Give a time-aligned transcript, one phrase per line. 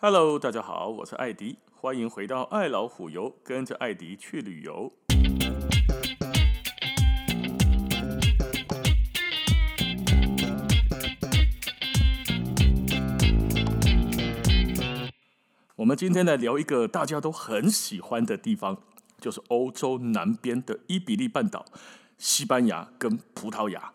[0.00, 4.92] Hello，大家好，我是艾迪，欢迎回到爱老虎游，跟着艾迪去旅游。
[15.74, 18.80] 我们今天来聊一个大家都很喜欢的地方，
[19.20, 21.64] 就是欧洲南边的伊比利半岛，
[22.16, 23.92] 西班牙跟葡萄牙，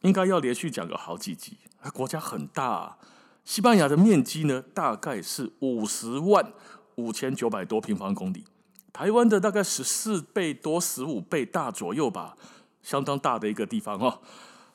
[0.00, 1.58] 应该要连续讲个好几集。
[1.92, 2.96] 国家很大啊。
[3.44, 6.52] 西班牙的面积呢，大概是五十万
[6.94, 8.44] 五千九百多平方公里，
[8.92, 12.36] 台湾的大概十四倍多、十五倍大左右吧，
[12.82, 14.20] 相当大的一个地方哦。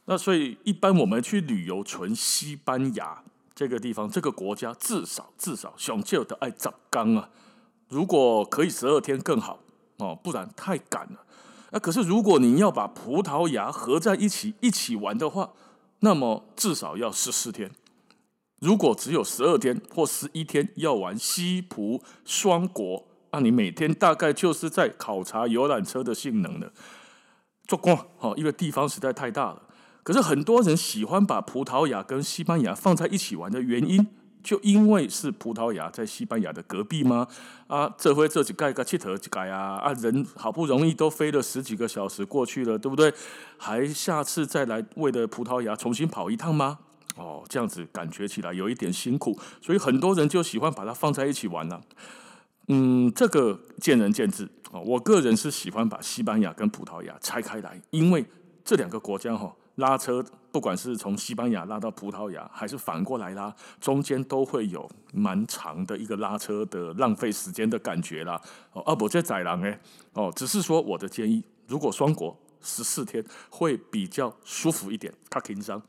[0.06, 3.24] 那所以一般我们去旅游，纯西班牙
[3.56, 7.30] 这个地方、这个国家，至少至少想就得爱十天啊。
[7.90, 9.60] 如果可以十二天更好
[9.98, 11.24] 哦，不然太赶了。
[11.72, 15.52] 那可是如果你要把葡萄牙合在一起一起玩的话，
[16.00, 17.72] 那么至少要十四天。
[18.60, 26.72] 如果只有十二天或十一天要玩西葡双国，那你每天大概就是在考察游览车的性能了。
[27.68, 29.62] 做光哦，因为地方实在太大了。
[30.02, 34.08] 可是很多人喜欢把葡萄牙跟西班牙放在一起玩的原因，
[34.42, 37.28] 就因为是葡萄牙在西班牙的隔壁吗？
[37.68, 43.14] 啊，这回这几盖个七头几盖啊啊，人好不容易都飞了十几个小时过去了，对不对？
[43.58, 46.80] 还下次再来为了葡萄牙重新跑一趟吗？
[47.18, 51.82] 哦，这样子感觉起来有一点辛苦，所以很多人就喜欢把它放在一起玩了。
[52.68, 54.82] 嗯，这个见仁见智哦。
[54.86, 58.26] 我个人是喜欢把西班牙跟葡萄牙拆开来，因为
[58.64, 68.42] 这两个国家哈拉车，不管是从西班牙拉到葡萄牙，还是反过来拉，中间都会有蛮长的一个拉车的浪费时间的感觉啦。
[68.74, 69.80] 哦，啊不，这宰狼哎
[70.14, 75.82] 哦，只是说我的建议，如果双国十四天会比较舒服一点，较轻松。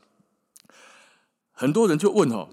[1.59, 2.47] 很多人就问哦，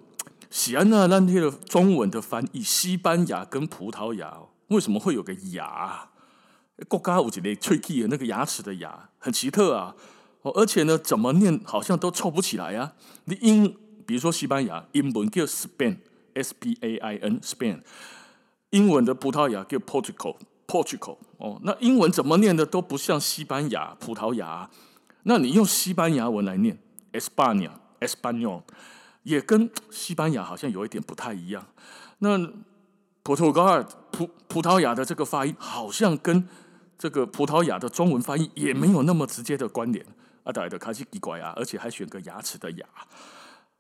[0.51, 6.09] 喜安娜那天的中文的翻译，西班牙跟葡萄牙为什么会有个牙？
[6.89, 9.95] 国家有一个喙齿的那个牙齿的牙，很奇特啊。
[10.43, 12.95] 哦，而且呢，怎么念好像都凑不起来啊。
[13.27, 17.83] 你英，比如说西班牙英文叫 Spain，S P A I N，Spain。
[18.71, 21.19] 英文的葡萄牙叫 Portugal，Portugal。
[21.39, 24.69] 哦，那英文怎么念的都不像西班牙葡萄牙。
[25.23, 26.77] 那你用西班牙文来念
[27.13, 28.63] ，España，Español。
[29.27, 31.67] 也跟西班牙好像有一点不太一样。
[32.21, 32.39] 那
[33.25, 36.49] 葡萄牙葡葡萄牙的这个发音，好像跟
[36.97, 40.07] 这个葡萄牙的中文发音也没有那么直接的关联。
[40.45, 42.87] 阿达的卡西奇怪啊，而且还选个牙齿的牙。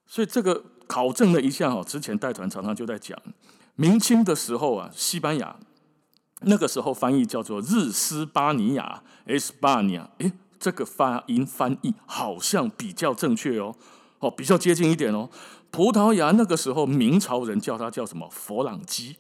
[0.05, 3.17] 所以这个考证了一下哦，之前带团常常就在讲，
[3.77, 5.57] 明清的时候啊，西班牙
[6.41, 10.09] 那个时候翻译叫做日斯巴尼亚 （España）。
[10.19, 13.77] 诶，这个发音翻译好像比较正确哦。
[14.21, 15.29] 哦，比较接近一点哦。
[15.71, 19.17] 葡萄牙那个时候，明朝人叫它叫什么佛朗基，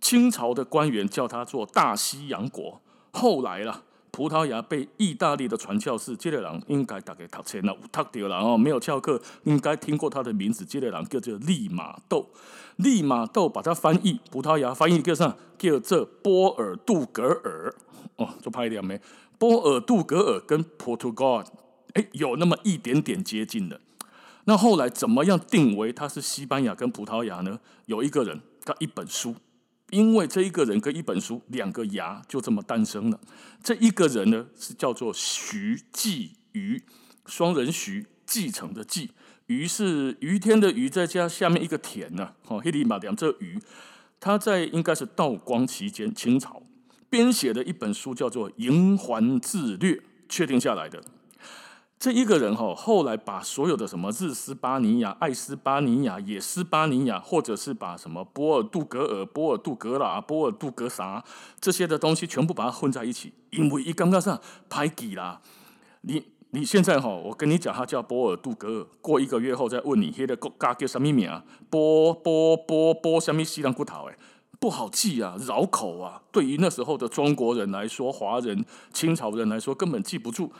[0.00, 2.80] 清朝的官员叫它做大西洋国。
[3.10, 10.64] 后来啦，葡萄牙被意大利的传教士这个人应该大概读错了，有读到了哦，没有翘课，应该听过他的名字。
[10.64, 12.30] 这个人叫做利马窦，
[12.76, 15.36] 利马窦把它翻译葡萄牙翻译叫啥？
[15.58, 17.74] 叫这波尔杜格尔。
[18.16, 19.00] 哦，就拍一点没？
[19.38, 21.44] 波尔杜格尔跟 Portugal
[21.94, 23.80] 哎，有那么一点点接近的。
[24.48, 27.60] 那后来怎么样定为它是西班牙跟葡萄牙呢？
[27.84, 29.36] 有一个人，他一本书，
[29.90, 33.20] 因为这一个人跟一本书两个牙就这么诞生了。
[33.62, 36.82] 这一个人呢是叫做徐继瑜，
[37.26, 39.10] 双人徐继承的继，
[39.48, 42.32] 余是余天的余，再加下面一个田呢。
[42.46, 43.60] 哦，黑里马两这瑜，
[44.18, 46.62] 他在应该是道光期间清朝
[47.10, 51.02] 编写的一本书，叫做《瀛寰志略》，确定下来的。
[51.98, 61.24] 这一个人哈，后来把所有的什么日斯巴尼亚、爱斯巴尼亚、野斯巴尼亚，或者是把什么波尔杜格尔、波尔杜格拉、波尔杜格啥
[61.60, 65.40] 这些的东西，全部把它混在一起，因为一刚刚上排挤啦。
[66.02, 71.42] 你你现在哈，我跟你讲，他叫波尔杜格尔，过一个月后再问你，那个国家叫什么名啊？
[71.68, 74.08] 波波波波什么西兰骨头？
[74.08, 74.16] 哎，
[74.60, 76.22] 不好记啊，绕口啊。
[76.30, 80.52] 对于那时候的中国人来说，华人、清朝人来说，根本记不住。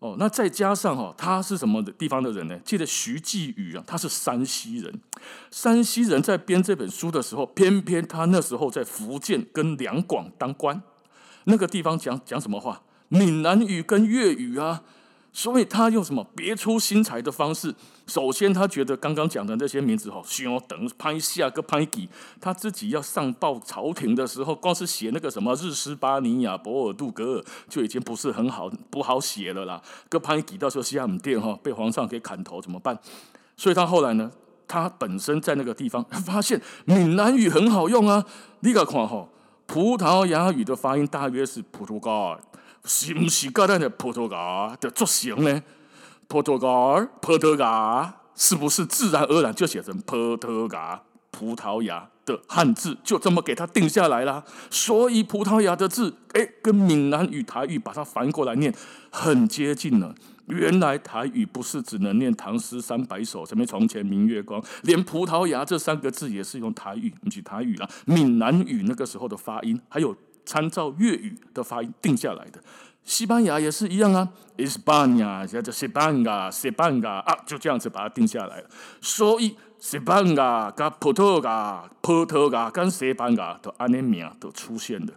[0.00, 2.56] 哦，那再加上哈，他是什么地方的人呢？
[2.64, 5.00] 记得徐继宇啊，他是山西人。
[5.50, 10.80] 山西人在编这本书的时候，偏偏他那时候在福建跟两广当官，
[11.44, 12.82] 那个地方讲讲什么话？
[13.08, 14.82] 闽南语跟粤语啊。
[15.38, 17.72] 所以他用什么别出心裁的方式？
[18.08, 22.08] 首先，他觉得刚刚讲的那些名字哈，需要等拍下个拍记。
[22.40, 29.80] 他自己要上报朝廷的时候，光是写那个什么日斯巴尼亚、博尔杜格尔就已经不是很好，不好写了啦。
[30.08, 32.98] 个拍记到时候下唔掂哈，被皇上给砍头怎么办？
[33.56, 34.28] 所以他后来呢，
[34.66, 38.26] 他本身在那个地方 发现闽南语很好用啊。
[38.58, 39.28] 你个看吼，
[39.68, 42.40] 葡萄牙语的发音大约是葡萄牙，
[42.84, 45.62] 是不是跟咱的葡萄牙的作形呢？
[46.26, 51.02] 葡萄牙，葡萄牙，是不是自然而然就写成葡萄牙？
[51.30, 54.44] 葡萄牙的汉字就这么给它定下来了。
[54.70, 58.74] 所以葡萄牙的字，哎，跟闽南语、台语把它翻过来念，
[59.10, 60.14] 很接近了。
[60.46, 70.16] 原来台语不是只能念唐诗三百首，什么床前明月光，连葡萄牙这三个字也是用台语，不是台语啦，闽南语那个时候的发音，还有
[70.48, 72.58] 参照粤语的发音定下来的。
[73.04, 78.68] 西班牙也是一样啊，España 叫做西班牙，西班牙啊，就这样子把它定下来了。
[79.02, 85.12] 所以西班牙跟葡萄牙、葡萄牙跟西班牙的安尼名都出现了。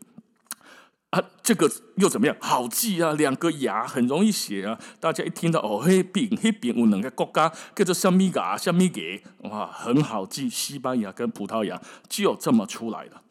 [1.09, 2.35] 啊，这个又怎么样？
[2.39, 4.79] 好记啊，两个牙很容易写啊。
[5.01, 10.49] 大家一听到哦，那边那边有两个国家叫做什么牙、什么牙，哇，很好记。
[10.49, 13.21] 西班牙跟葡萄牙就这么出来了。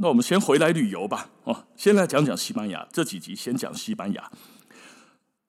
[0.00, 1.28] 那我们先回来旅游吧。
[1.42, 2.86] 哦，先来讲讲西班牙。
[2.92, 4.30] 这几集先讲西班牙。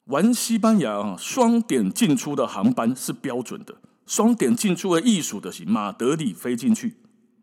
[0.05, 3.75] 玩西班牙啊，双点进出的航班是标准的。
[4.07, 6.97] 双点进出的艺术的是马德里飞进去。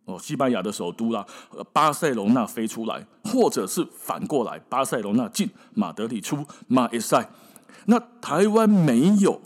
[0.06, 1.24] 哦，西班牙的首都啦，
[1.72, 7.30] 巴塞隆纳飞出来，或者是反过来，巴塞隆纳进，马德里出，马也赛。
[7.84, 9.40] 那台湾没有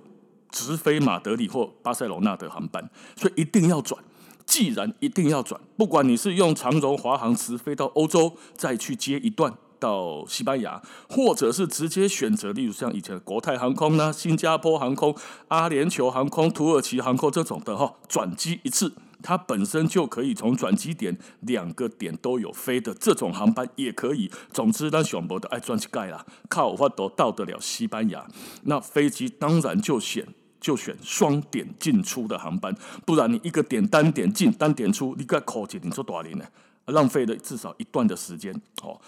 [0.50, 4.02] 直飞马德里或巴塞隆纳的航班，所以一定要转。
[4.50, 15.14] 既然一定要转，不管你是用长荣、华航直飞到欧洲，再去接一段到西班牙，或者是直接选择，例如像以前的国泰航空啦、新加坡航空、
[15.46, 18.92] 阿联酋航空、土耳其航空这种的哈，转机一次。
[19.22, 24.30] 它本身就可以从转机点两个点都有飞的这种航班也可以。
[24.50, 28.26] 总之，那选博的爱转机盖啦，靠法都到得了西班牙。
[28.64, 30.26] 那飞机当然就选
[30.60, 32.74] 就选双点进出的航班，
[33.06, 36.44] 不然你一个点单点进单点出，你该考几你做多少年呢？
[36.86, 38.52] 浪费了至少一段的时间。
[38.82, 39.00] 哦，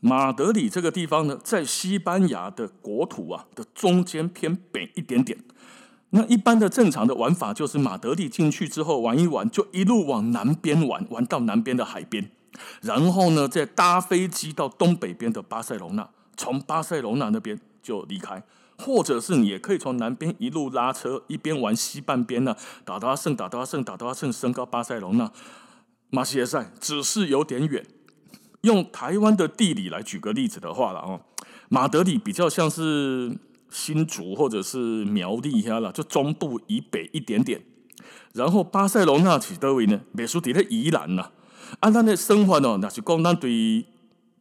[0.00, 5.38] 马德里这个地方呢，在西班牙的国土啊的中间偏北一点点。
[6.10, 12.30] 那一般的正常的玩法就是马德里进去之后玩一玩，就一路往南边玩，玩到南边的海边，
[12.82, 18.40] 然后呢再搭飞机到东北边的巴塞隆纳，从巴塞隆纳那边就离开，
[18.78, 25.30] 或者是你也可以从南边一路拉车，一边玩西半边呢，打到阿圣，打到阿圣，打到阿圣，升高巴塞隆那，
[26.10, 27.84] 马西耶塞只是有点远。
[28.62, 31.20] 用台湾的地理来举个例子的话了哦，
[31.68, 33.38] 马德里比较像是。
[33.70, 37.60] 新竹或者是苗栗下了，就中部以北一点点。
[38.32, 40.00] 然后巴塞罗那是多位呢？
[40.12, 41.32] 美属地在宜兰呐。
[41.80, 43.84] 按咱的生活哦，那是讲咱对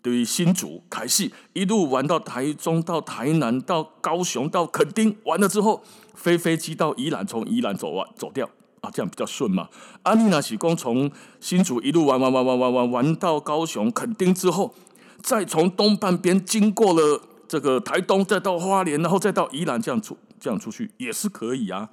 [0.03, 5.81] 对于新竹开戏一路玩到台中，到台南，到高雄，到垦丁，完了之后
[6.13, 8.47] 飞飞机到宜兰，从宜兰走完走掉
[8.81, 9.69] 啊，这样比较顺嘛。
[10.03, 11.09] 阿丽娜喜光从
[11.39, 14.75] 新竹一路玩玩玩玩玩玩玩到高雄垦丁之后，
[15.21, 17.21] 再从东半边经过了。
[17.47, 21.87] 这个台东再到花莲，然后再到宜兰，这样出这样出去也是可以啊。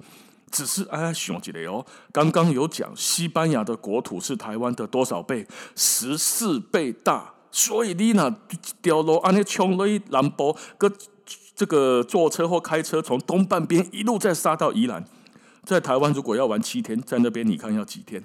[0.49, 5.47] 只是哎，想起来哦，刚刚有讲西班牙的国土是台湾的多少倍？
[5.75, 7.35] 十四倍大。
[7.51, 8.33] 所以你那
[8.81, 10.91] 掉落安尼冲落去南部，个
[11.55, 15.05] 这个坐车或开车从东半边一路再杀到宜兰，
[15.63, 18.23] 在台湾如果要玩七天，在那边你看要几天？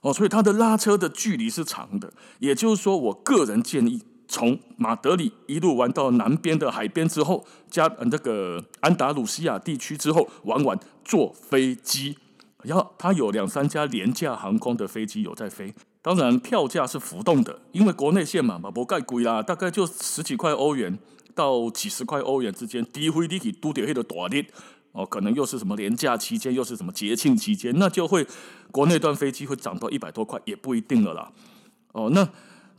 [0.00, 2.12] 哦，所以它的拉车的距离是长的。
[2.38, 4.02] 也就是说，我个人建议。
[4.28, 12.18] 从马德里一路玩到南边的海边之后，加那个安达鲁西亚地区之后，玩玩坐飞机，
[12.64, 15.72] 然后它有两三家廉价航空的飞机有在飞，
[16.06, 20.96] 当然票价是浮动的，因为国内线嘛，嘛不盖贵啦，大概就十几块欧元
[21.34, 24.46] 到几十块欧元之间，低飞低起都得黑的短点
[24.92, 28.24] 哦，可能又是什么廉价期间，又是什么节庆期间，那就会
[28.70, 31.32] 国内段飞机会涨到一百多块，也不一定了啦。
[31.90, 32.28] 哦，那。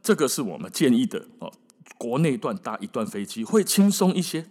[0.03, 1.51] 这个是我们建议的哦，
[1.97, 4.45] 国内段搭一段飞机会轻松一些。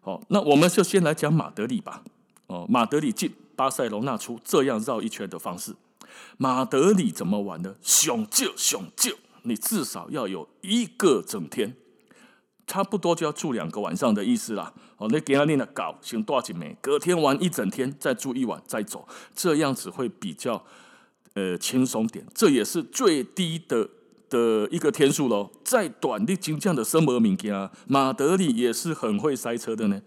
[0.00, 2.04] 好，那我们就先来讲马德里吧。
[2.46, 5.74] 哦，马德里进，巴塞罗那出，这样绕一圈的方式。
[6.36, 7.76] 马德里怎么玩呢？
[7.82, 11.76] 熊就熊就，你至少要有一个整天，
[12.66, 14.72] 差不多就要住两个晚上的意思啦。
[14.96, 16.76] 哦，那给阿丽娜搞行多少钱？
[16.80, 20.64] 隔天玩一整天，再住一晚再走，这样子会比较
[21.34, 22.26] 呃轻松点。
[22.34, 23.88] 这也是最低的。
[24.32, 30.00] 的一个天数喽，再短的金匠的生活物件，马德里也是很会塞车的呢。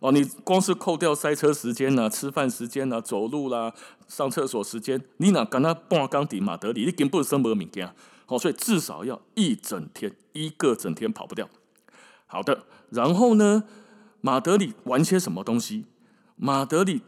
[0.00, 3.72] 哦，你光是扣掉塞车时间呐、吃饭时间呐、走路啦、
[4.06, 7.94] 上厕所时间，你哪跟他半缸底马德里，你根本生活物件。
[8.26, 11.48] 哦，所以至少要一整天，一个整天跑不掉。
[12.26, 13.64] 好的，然后呢，
[14.20, 15.84] 马德里玩些什么东西？
[16.36, 17.02] 马德里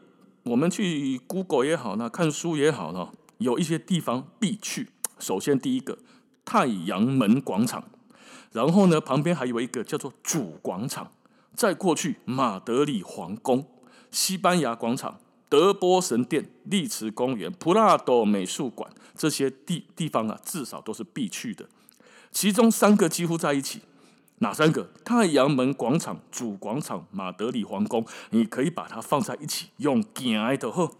[0.45, 4.90] 我们去 Google 也好呢，看书也好呢，有一些地方必去。
[5.19, 5.99] 首先第一个
[6.45, 7.85] 太阳门广场，
[8.52, 11.11] 然后呢旁边还有一个叫做主广场，
[11.56, 13.66] 再过去马德里皇宫、
[14.10, 21.66] 西班牙广场、德波神殿、丽池公园、普拉多美术馆这些地地方啊，至少都是必去的。
[22.30, 23.80] 其中三个几乎在一起。
[24.40, 24.90] 哪三个？
[25.02, 30.94] 太阳门广场、主广场、马德里皇宫，你可以把它放在一起用行的吼，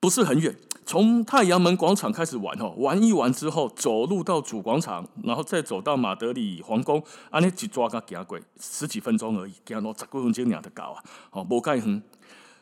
[0.00, 0.56] 不是很远。
[0.86, 12.02] 从太阳门广场开始玩吼，玩一玩之后，走路到主广场，然后再走到马德里皇宫，安尼一抓个行过十几分钟而已，行路十几分钟两的搞啊，哦，无盖远。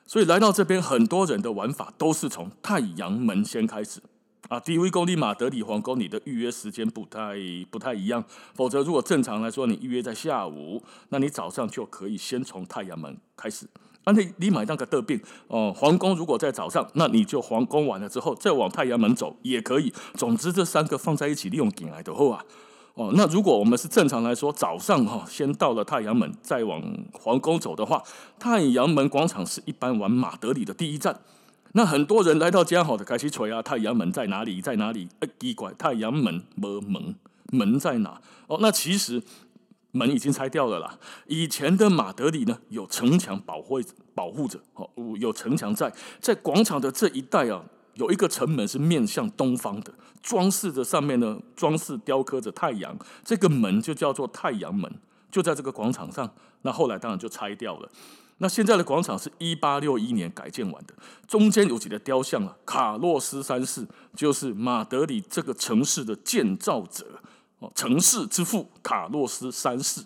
[0.07, 4.01] 所以来到这边，很多人的玩法都是从太阳门先开始。
[4.49, 7.37] 啊，第一公里马德里皇宫，你的预约时间不太
[7.71, 8.23] 不太一样。
[8.55, 13.67] 否则，如果正常来说，你预约在下午，那你早上就可以先从太阳门开始。
[14.05, 19.93] 啊，你你买那个得病哦，皇宫如果在早上，那你就皇宫完了之后再往太阳门走也可以。
[20.15, 22.45] 总之，这三个放在一起利用进来的话，
[22.95, 26.83] 哦，那如果我们是正常来说，早上哈先到了太阳门，再往
[27.13, 28.03] 皇宫走的话，
[28.39, 31.21] 太阳门广场是一般玩马德里的第一站。
[31.75, 34.61] 那很多人来到家好的开始锤啊，太阳门在哪里？
[34.61, 35.09] 在哪里？
[35.21, 37.15] 哎，奇怪，太阳门没门，
[37.51, 38.21] 门在哪？
[38.49, 39.23] 哦，那其实
[39.93, 40.99] 门已经拆掉了啦。
[41.27, 43.81] 以前的马德里呢，有城墙保护
[44.15, 54.93] 保护着，哦，有城墙在，在广场的这一带啊，有一个城门是面向东方的，装饰着上面呢，装饰雕刻着太阳，这个门就叫做太阳门，
[55.31, 56.29] 就在这个广场上。
[56.63, 57.89] 那后来当然就拆掉了。
[58.39, 60.95] 那现在的广场是一八六一年改建完的，
[61.29, 67.21] 中间有几个雕像啊，卡洛斯三世就是马德里这个城市的建造者
[67.63, 70.03] 哦，城市之父卡洛斯三世。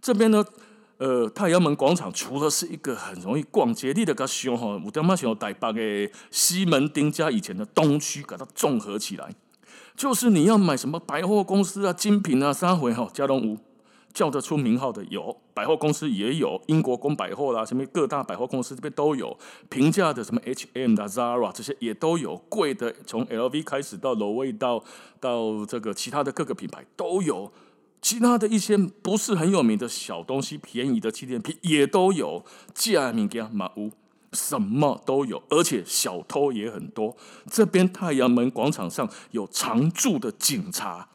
[0.00, 0.44] 这边呢，
[0.98, 5.80] 呃，太阳门广场除了是一个很容易逛街的个熊哈，我他妈想带把个
[6.30, 9.34] 西门町加以前的东区给它综合起来，
[9.96, 13.58] 就是你要买什么百货公司啊、精品啊、三回哈、加东屋。
[14.12, 19.36] 叫得出名号的有百货公司，也有英国公百货啦，什么各大百货公司这边都有。
[19.68, 24.82] 平价的什么 H&M 的 Zara 这些也都有，贵的从 LV 开始到 LV 到
[25.20, 27.52] 到这个其他的各个品牌都有。
[28.02, 32.44] 其他的一些不是很有名的小东西，便宜的纪念品也都有。
[32.74, 33.92] 价名家马屋
[34.32, 37.14] 什么都有，而且小偷也很多。
[37.50, 41.08] 这边太阳门广场上有常驻的警察。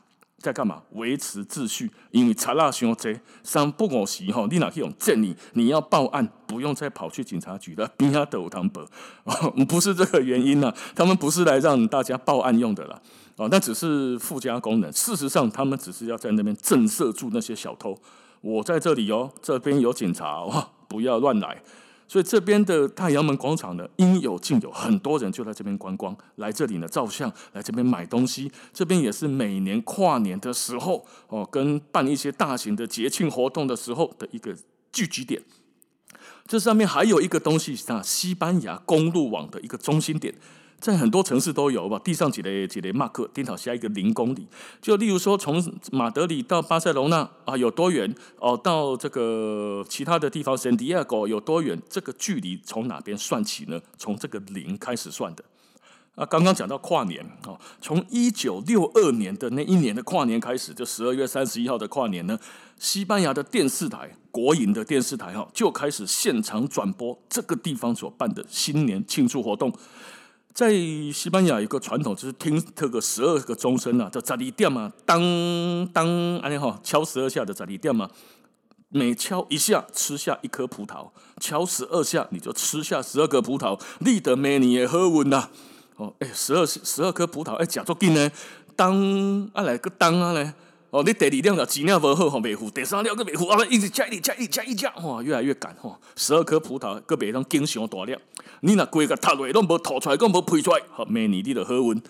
[0.45, 0.83] 在干嘛？
[0.91, 5.35] 维持秩序，因为查拉熊贼三不五时哈，你哪去用正你？
[5.53, 8.87] 你要报案，不用再跑去警察局了， 边下都有汤伯，
[9.67, 10.75] 不是这个原因呐、啊。
[10.93, 13.01] 他们不是来让大家报案用的啦，
[13.37, 14.91] 哦，那只是附加功能。
[14.91, 17.97] 事实上，他们只是要在那边震慑住那些小偷。
[18.41, 21.59] 我在这里哦，这边有警察哦，不要乱来。
[22.07, 28.51] 所以这边的太阳门广场呢，应有尽有，很多人就在这边观光，来这里呢照相，来这边买东西。
[28.71, 34.55] 这边也是每年跨年的时候哦，跟办一些大型的节庆活动的时候的一个
[34.91, 35.41] 聚集点。
[36.47, 40.35] 这上面还有一个东西是西班牙公路网的一个中心点。
[40.79, 44.45] 在很多城市都有吧，地上几列几列马克，顶好下一个零公里。
[44.81, 48.13] 就例如说，从马德里到巴塞罗那啊，有多远？
[48.37, 51.81] 哦，到这个其他的地方，圣地亚哥有多远？
[51.89, 53.81] 这个距离从哪边算起呢？
[53.97, 55.43] 从这个零开始算的。
[56.13, 62.37] 啊，刚刚讲到跨年啊，从一九六二年的那一年的跨年开始，就十二月三十一号的跨年呢，
[62.77, 69.73] 西班牙的电视台，国营的电视台哈，就开始现场转播这个地方所办的新年庆祝活动。
[70.55, 70.71] 在
[71.11, 75.19] 西班牙有个传统，就是听这个十二个钟声啊，叫十二点嘛，当
[75.87, 76.07] 当，
[76.37, 78.09] 安尼哈，敲十二下的十二点嘛，
[78.87, 81.09] 每敲一下吃下一颗葡萄，
[81.41, 85.49] 敲十二下你就吃下十二个葡萄，立得每年也喝稳呐。
[85.97, 88.31] 哦，哎，十二十二颗葡萄，哎，假作紧呢，
[88.77, 90.53] 当啊来个当啊来。
[90.95, 98.15] 哦，你第二辆的质量不好，吼，袂付；第三辆个袂付，啊，一直加，一加，一加一加，吼，越来越赶，吼，十二颗葡萄，个别当经常大粒。
[98.61, 102.01] 你若规个塔落拢无吐出来，拢无配出来，好，明年你就好运。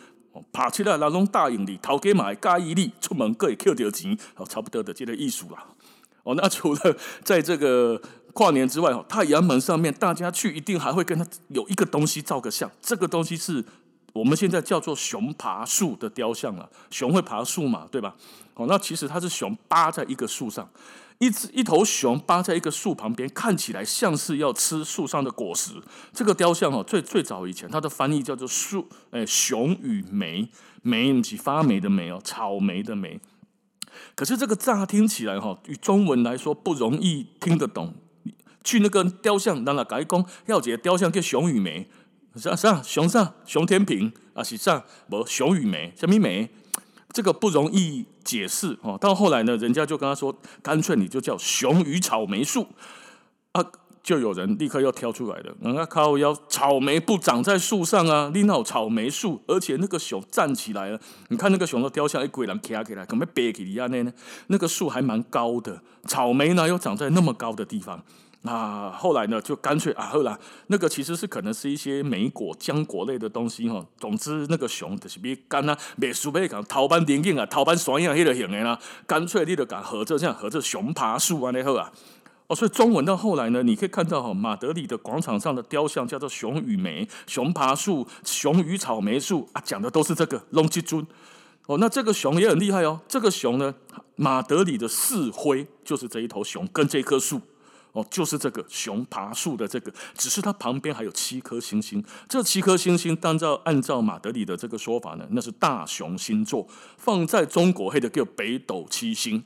[0.51, 5.65] 拍出来，人拢答应你，头家嘛会介意你，出门个会摕到钱，好，差不多的这个意思啦。
[6.21, 7.99] 哦，那除了在这个
[8.33, 13.65] 跨年之外，哦，太阳门上面大家去一定还会跟他有一个东西照个相，这个东西是。
[14.15, 18.15] 我们现在叫做熊爬树的雕像啊，熊会爬树嘛，对吧？
[18.53, 20.69] 哦，那其实它是熊扒在一个树上，
[21.17, 25.73] 一只一头熊扒在一个树旁边，看起来像是要吃树上的果实。
[26.13, 30.47] 这个雕像哦，最最早以前它的翻译叫做树，诶，熊与莓，
[30.81, 33.19] 莓不是发霉的梅哦，草莓的莓。
[34.15, 37.93] 可是这个乍听起来哈，与中文来说不容易听得懂。
[38.63, 41.87] 去那个雕像，让他改工，要解雕像叫熊与梅，
[42.35, 46.49] 啥啥熊啥熊天平啊，是啥不熊雨梅，什么梅？
[47.13, 48.97] 这个不容易解释哦。
[48.99, 52.67] 到后来呢，人家就跟他说，干脆你就叫熊与草莓树
[53.53, 53.63] 啊。
[54.05, 64.13] 就有人立刻要跳出来了，人家靠腰草莓不长在树上啊，你那草莓树，而且那个熊站起来了，你看那个熊都雕像，一鬼人卡起来，可没别起来呢？
[64.45, 67.99] 那个树还蛮高的，草莓呢又长在那么高的地方，
[68.43, 73.83] 啊，后来呢就干脆啊，后来那个其实是可能是一些莓果、浆果类的东西哈。
[73.97, 81.91] 总之那个熊就是别干啊，别树别讲头班电影啊，头班双样那个型的啦，干脆你就讲合着这样合着熊爬树啊那好啊。
[82.47, 91.05] 哦，所以中文到后来呢，你可以看到哈，马德里的广场上的雕像叫做熊与梅、熊爬树、熊与草莓树啊，讲的都是这个龙吉尊。
[91.65, 93.73] 哦，那这个熊也很厉害哦，这个熊呢，
[94.15, 97.41] 马德里的四徽就是这一头熊跟这棵树。
[97.93, 102.03] 哦，就是这个熊爬树的这个，只是它旁边还有七颗星星。
[102.27, 109.41] 这七颗星星，按照按照马德里的这个说法呢，那是大熊星座，放在中国黑的叫北斗七星。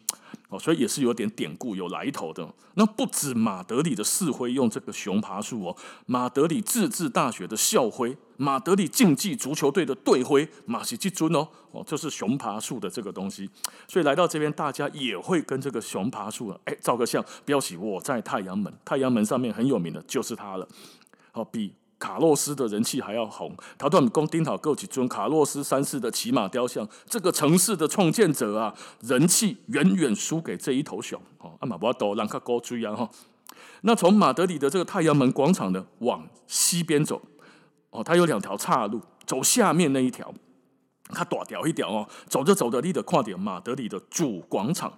[0.49, 2.51] 哦，所以也是有点典故、有来头的。
[2.73, 5.77] 那不止马德里的市徽用这个熊爬树哦，
[6.07, 13.47] 马德里自治大学的校徽、马德里竞技足球队的队徽，马西基尊哦，哦，就是熊爬树的这个东西。
[13.87, 18.73] 所以来到这边，大家也会跟这个熊爬树哎照个相，标起我在太阳门。
[18.83, 20.67] 太阳门上面很有名的就是它了。
[21.31, 21.73] 好，比。
[21.99, 31.51] 卡洛斯的人气还要红，他都很攻丁讨购几尊卡洛斯三世的骑马雕像，这个城市的创建者啊，人气远远输给这一头熊哦。
[31.59, 33.09] 阿马巴多兰卡高追啊哈。
[33.81, 37.21] 那从马德里的这个太阳门广场呢，往西边走
[37.89, 40.33] 哦，它有两条岔路，走下面那一条，
[41.09, 44.93] 它大条一条哦，走着走着，你得看点马德里的主广场。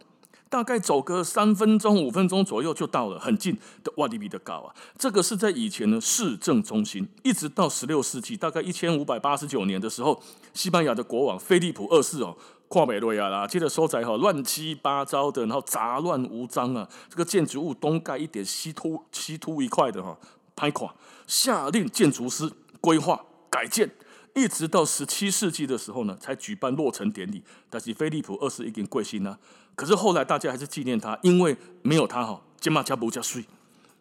[0.51, 4.75] 大概走个三分钟、五分钟左右就到了，很近的瓦迪比的高啊。
[4.97, 10.21] 这个是在以前的市政中心，一直到十六世纪，大概一千五百八十九年的时候，
[10.53, 12.35] 西班牙的国王菲利普二世哦，
[12.67, 20.17] 跨美瑞亚啦，接着收窄哈，乱七八糟的，然后杂乱无章啊，这个建筑物东盖一点，西突西突一块的哈，
[20.53, 20.93] 拍垮，
[21.25, 23.89] 下令建筑师规划改建。
[24.33, 27.43] 一直到十七世纪的时候呢，才举办落成典礼。
[27.69, 29.37] 但是菲利普二世已经贵姓了，
[29.81, 33.43] 可是后来大家还是纪念他，因为没有他哈，金马加不加税。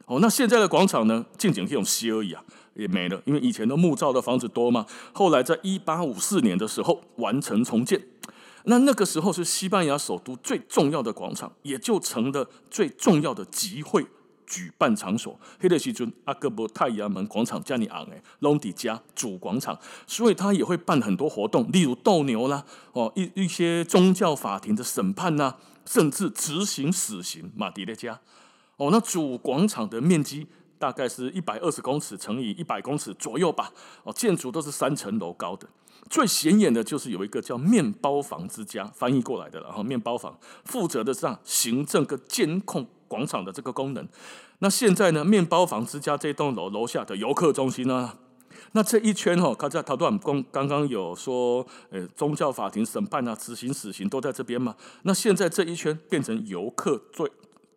[0.04, 4.84] 哦，那现在的广场呢，静静这种西而已啊，也没了，因为以前的木造的房子多嘛。
[5.14, 7.98] 后来在一八五四年的时候完成重建，
[8.64, 14.06] 那那个时候是西班牙首都最重要的广场，也就成了最重要的集会。
[14.46, 25.54] 举办场所，黑德西尊阿戈伯太阳门广场加尼昂诶，隆迪加主广场，所以他也会办很多活动，例如斗牛啦，哦一一些宗教法庭的审判呐，
[25.90, 27.50] 甚至执行死刑。
[27.56, 28.20] 马迪列加，
[28.76, 30.46] 哦，那主广场的面积
[30.78, 33.72] 大概是一百二十公尺乘以一百公尺左右吧，
[34.04, 35.66] 哦，建筑都是三层楼高的。
[36.08, 42.86] 最显眼的就是有一个叫面包房之家翻译过来的，然后面包房负责的是行政跟监控。
[43.10, 44.08] 广场的这个功能，
[44.60, 45.24] 那现在呢？
[45.24, 48.16] 面包房之家这栋楼楼下的游客中心呢？
[48.72, 54.76] 那这一圈哈，他在陶段公刚刚有说，呃，宗教法庭审判啊，执行死刑都在这边嘛。
[55.02, 57.30] 那现在这一圈变成游客最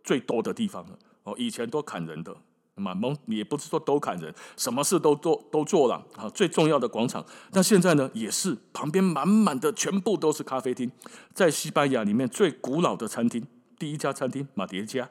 [0.03, 0.99] 最多的地方了。
[1.23, 2.35] 哦，以前都砍人的，
[2.75, 6.29] 满蒙也不是说都砍人，什么事都做都做了啊。
[6.29, 10.91] 最重要的广场，那现在呢，也是旁边满满的，全部都是咖啡厅，
[11.33, 13.43] 在西班牙里面最古老的餐厅。
[13.79, 15.09] 第一家餐厅马迭加，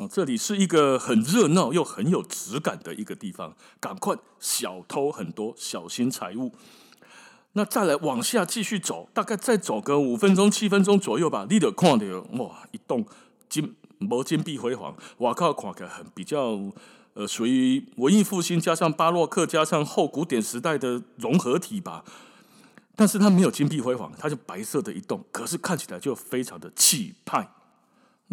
[0.00, 3.54] 哦，这里是一个很热闹又很有质感的一个地方。
[3.78, 6.54] 赶快，小偷很多，小心财物。
[7.52, 11.46] 那再来往下继续走，大概再走个五分钟、七分钟左右吧。
[11.50, 12.06] 你就看到
[12.42, 13.04] 哇，一栋
[13.50, 16.58] 金毛金碧辉煌，哇靠，看起来很比较
[17.12, 22.06] 呃，属于文艺复兴加上巴洛克加上后古典时代的融合体吧。
[22.96, 27.52] 但是它没有金碧辉煌，它是白色的一栋，可是看起来就非常的气派。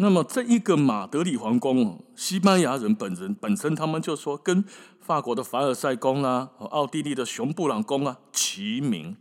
[0.00, 4.64] 那么这一个马德里皇宫哦，西班牙人本人本身他们就说跟
[5.00, 9.16] 法国的凡尔赛宫啊，奥地利的熊布朗宫啊齐名，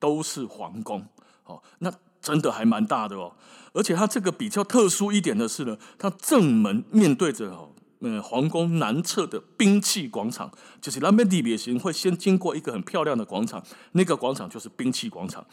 [0.00, 1.06] 都是皇宫
[1.44, 1.62] 哦。
[1.78, 3.36] 那真的还蛮大的哦，
[3.72, 13.62] 而且它这个比较特殊一点的是呢，它正门面对着哦，嗯，皇宫南侧的兵器广场，就是那边地别行会先经过一个很漂亮的广场，
[13.92, 15.46] 那个广场就是兵器广场。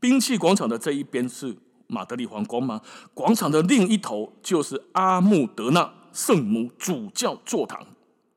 [0.00, 1.56] 兵器广场的这一边是。
[1.92, 2.80] 马德里皇宫吗？
[3.12, 7.86] 广场的另一头就是阿穆德纳圣母主教座堂，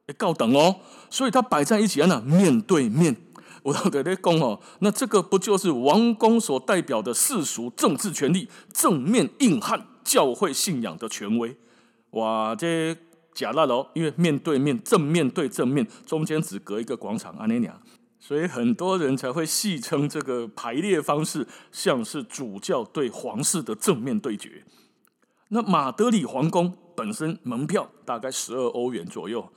[0.08, 0.76] 哎，高等哦，
[1.10, 3.16] 所以它摆在一起啊，那面对面。
[3.64, 11.58] 我到底在讲哦，那这个不就是王宫所代表的世俗政治权力正面硬汉教会信仰的权威？
[12.12, 12.96] 哇，这
[13.34, 17.76] 假烂哦，因为面对面正面对正面，中间只隔一个广场，阿尼娘，
[18.28, 24.64] 所以很多人才会戏称这个排列方式像是主教对皇室的正面对决。
[25.50, 29.48] 那马德里皇宫本身门票大概十二欧元左右，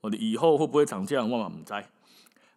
[0.00, 1.90] 我以后会不会涨价，万万不在。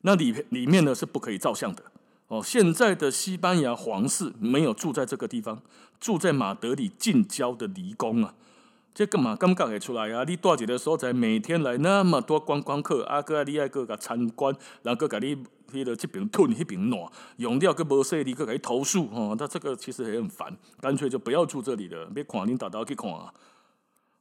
[0.04, 1.84] 那里里面呢是不可以照相的
[2.30, 2.42] 哦。
[2.42, 5.62] 现在的西班牙皇室没有住在这个地方，
[6.00, 8.34] 住在马德里近郊的离宫啊。
[8.98, 10.24] 这干嘛感觉会出来啊？
[10.24, 15.36] 你大姐的所在每天来那么多观光客，阿哥你爱个个参观，然后给你
[15.72, 19.36] 迄个这边吞那边暖，用料个无说你个给投诉哦。
[19.38, 23.32] 那这个其实也很烦，干脆就不要住这里了，别看你打到去看啊。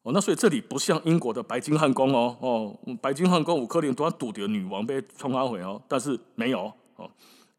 [0.02, 7.10] 哦，那所以这里不像英国的白金汉宫哦哦，白金汉宫有可能都要堵着女王被冲阿回哦，但是没有哦，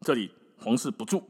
[0.02, 1.20] 这里皇室不住。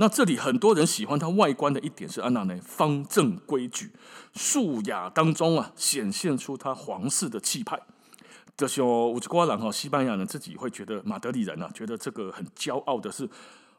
[0.00, 3.92] 那这里很多人喜欢它外观的一点是安娜呢，方正规矩、
[4.32, 7.78] 素雅当中啊，显现出它皇室的气派。
[8.56, 13.28] 这些五瓜郎哈，西班牙人自己会觉得，马德里人啊，觉得这个很骄傲的是，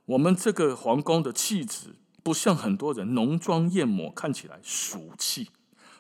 [0.06, 5.50] 我们这个皇宫的气质不像很多人浓妆艳抹，看起来俗气，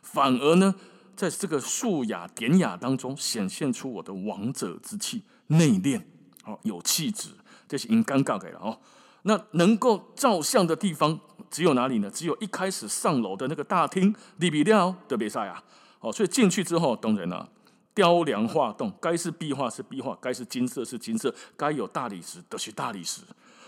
[0.04, 0.76] 反而呢，
[1.16, 6.04] 在这个素雅典雅当中显现出我的王者之气，内敛
[6.46, 7.30] 哦，有气质，
[7.68, 8.78] 这是应尴尬给了哦。
[9.24, 12.10] 那能够照相的地方只有哪里呢？
[12.10, 15.64] 只有一开始上楼的那个大厅，利比廖的比赛啊！
[16.00, 17.48] 哦，所以进去之后，当然了，
[17.94, 23.22] 雕梁画栋，该是壁画是壁画，该是金色是金色，该有大理石的是大理石。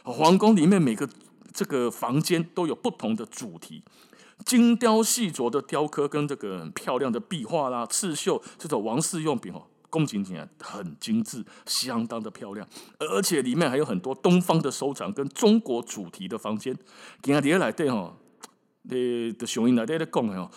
[0.04, 1.08] 皇宫里面每个
[1.54, 3.84] 这个房间都有不同的主题，
[4.46, 9.68] 精雕细琢的雕刻跟这个漂亮的壁画啦、刺绣这种王室用品哦。
[9.94, 16.76] 宫景景很精致，相当的漂亮，而且里面还有很多东方的收藏跟中国主题的房间。
[17.22, 18.12] 今天来对哈，
[18.90, 20.50] 的的雄鹰来对的讲哦，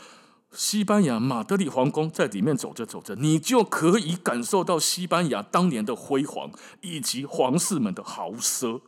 [0.53, 8.81] 西班牙马德里皇宫在里面走着走着，你就可以感受到西班牙当年的辉煌以及皇室们的豪奢。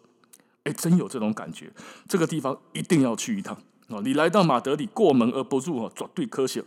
[0.65, 1.71] 哎，真有这种感觉，
[2.09, 3.55] 这个地方一定要去一趟
[3.89, 4.01] 哦！
[4.01, 6.63] 你来到马德里过门而不入哦，绝对可惜。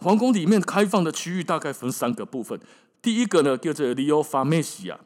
[0.00, 2.60] 皇宫里面开放的区域大概分三个部分。
[3.06, 4.96] 第一个呢，叫做 Leo Farmacia，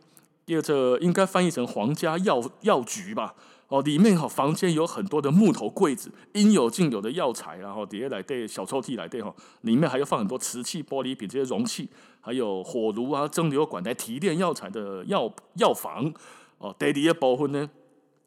[0.47, 3.35] 叫做应该翻译成皇家药药局吧。
[3.69, 11.91] 哦，里面哈房间有很多的木头柜子，应有尽有的药材，然后底下来对小抽屉来对哈，里面还要放很多瓷器、玻璃瓶这些容器，
[12.23, 16.11] 还有火炉啊、蒸馏管来提炼药材的药药房。
[16.57, 17.69] 哦，第二部分呢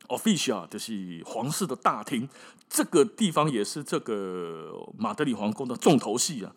[0.07, 2.29] ，Official 就是皇室的大厅，
[2.69, 6.55] 这个地方也是这个马德里皇宫的重头戏啊。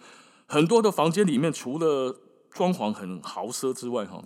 [0.48, 2.14] 很多的房间里面除了
[2.56, 4.24] 装潢很豪奢之外，哈，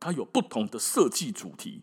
[0.00, 1.80] 它有不同的设计主题。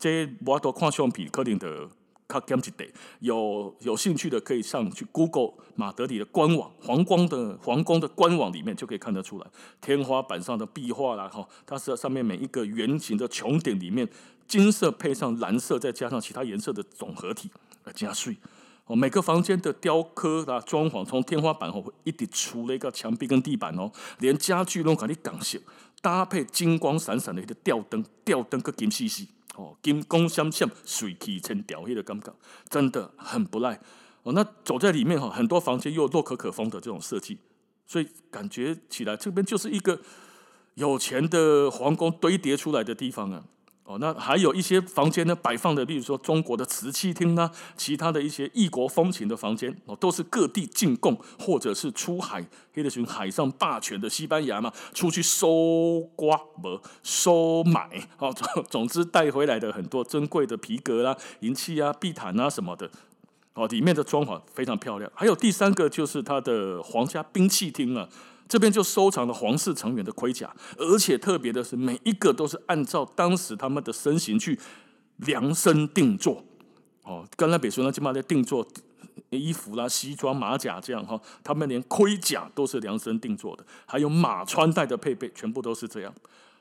[0.00, 1.86] 这我都看相片，可能的
[2.26, 2.90] 卡减一点。
[3.20, 9.46] 有有兴趣的可以上去 Google 马德里的官网，皇宫的皇宫的官网里面就可以看得出来。
[9.82, 14.08] 天花板上的壁画啦，哈，它是上面每一个圆形的穹顶里面，
[14.46, 17.50] 金色配上蓝色，再加上其他颜色的总合体，
[17.94, 18.34] 加税。
[18.88, 25.60] 哦，每个房间的雕刻啊、装潢，从天花板哦一直除了一个墙壁跟地板哦，连家具都给你钢线
[26.00, 32.32] 搭配金光闪闪的一个吊灯，吊灯个金细细哦，金光闪闪，水气成吊黑的感觉，
[32.70, 33.78] 真的很不赖
[34.22, 34.32] 哦。
[34.32, 37.36] 那走在里面哈，很多房间又洛可可风的这种设计，
[37.86, 40.00] 所以感觉起来这边就是一个
[40.74, 43.44] 有钱的皇宫堆叠出来的地方啊。
[43.88, 58.30] 哦，那还有一些房间呢，摆放的，例如说中国的瓷器厅呐，其他的一些异国风情的房间，哦，都是各地进贡或者是出海，黑的群海上霸权的西班牙嘛，出去收刮不收买，哦，
[58.68, 62.90] 总之带回来的很多珍贵的皮革啦、银器啊、地毯啊什么的，
[63.54, 65.10] 哦，里面的装潢非常漂亮。
[65.14, 68.06] 还有第三个就是它的皇家兵器厅啊。
[68.48, 74.58] 这边就收藏了皇室成员的盔甲，而且特别的是，每一个都是按照当时他们的身形去
[75.18, 76.42] 量身定做。
[77.02, 78.66] 哦，刚才比如说那起码在定做
[79.30, 86.14] 衣服啦、西装、马甲这样哈，他们连盔甲都是量身定做的，还有马穿戴的配备，全部都是这样。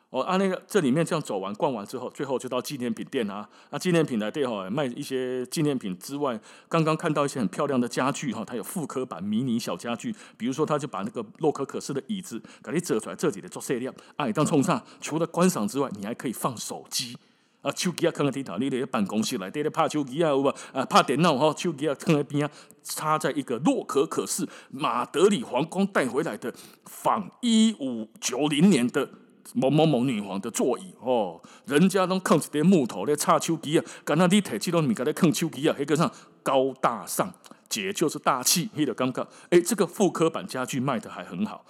[0.10, 3.46] 哦，啊，那个这里面这样走完逛完之后，最后就到纪念品店啊。
[3.72, 6.39] 那纪念品来店哈，卖一些纪念品之外，
[6.70, 13.93] 刚刚看到一些很漂亮的家具哈，它有复刻版迷你小家具，比如说他就把那个洛可可式的椅子给你折出来，这里的做色亮。
[14.15, 17.17] 啊，当冲上除了观赏之外，你还可以放手机
[17.62, 20.48] 啊，手机啊，放在地头，你在办公室来，在拍手机啊，有无？
[20.72, 26.54] 啊，拍电脑哈，手机啊，放在边啊，插在一个洛可可式马德里皇宫带回来的
[26.86, 29.10] 仿一五九零年的。
[29.54, 36.12] 某某某女皇的座椅哦，人家都扛一点木头来插手机啊，刚刚你提起都你刚才扛手机啊，那个上
[36.44, 37.34] 高大上，
[37.68, 41.66] 姐就是大气，黑的感觉，哎，这个复刻版家具卖的还很好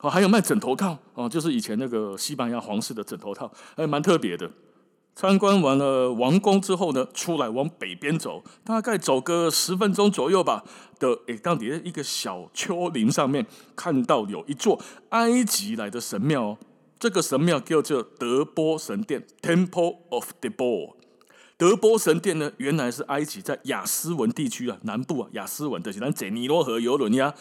[0.00, 4.50] 哦，还有卖枕头套哦，就是以前那个西班牙皇室的枕头套，还蛮特别的。
[5.16, 10.64] 参观完了王宫之后呢，出来往北边走，大概走个十分钟左右吧。
[10.98, 16.58] 的诶，当地的一个小丘陵上面，看到有一座埃及来的神庙哦。
[17.04, 20.94] 这个神庙叫做德波神殿 （Temple of Debor）。
[21.58, 27.34] 德波神殿呢，原来是埃及在亚斯文地区啊，南部啊，亚斯文的，是咱坐尼罗河游轮呀。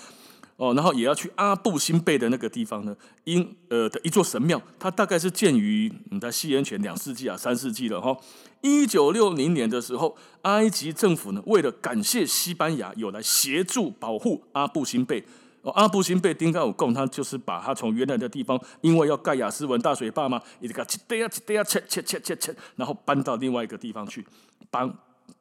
[0.58, 8.17] 哦，然后也要去阿布辛贝的那个地方呢，因呃的一座神庙，它大概是建于你在西元前两世纪啊，三世纪了哈。
[8.60, 15.23] 一九六零年的时候，埃及政府呢，为了感谢西班牙有来协助保护阿布辛贝，
[15.63, 24.23] 哦，阿布辛贝丁高有贡，他就是把他从原来的地方，因为要盖亚斯文大水坝嘛，一直给切掉切掉切切切切切，然后搬到另外一个地方去
[24.69, 24.93] 搬。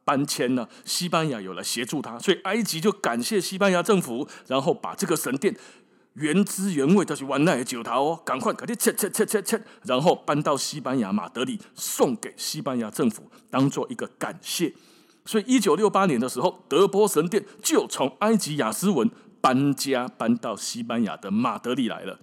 [0.05, 5.55] 搬迁呢，西班牙有来协助他，所以埃及就感谢西班牙政府，然后把这个神殿
[6.15, 14.73] 原汁原味的去完奈九桃哦，赶快赶紧切切切切切，然后搬到西班牙马德里，送给西班牙政府当做一个感谢。
[15.25, 19.09] 所以一九六八年的时候，德波神殿就从埃及雅斯文
[19.43, 22.19] 搬家搬到西班牙的马德里来了。